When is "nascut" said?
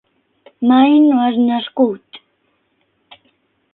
1.49-2.21